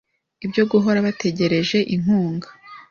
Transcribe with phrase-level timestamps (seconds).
[0.45, 2.47] ibyo guhora bategereje inkunga.